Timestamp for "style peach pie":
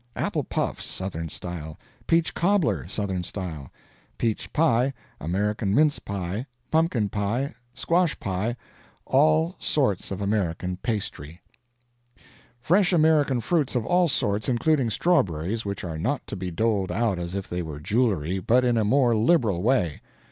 3.21-4.95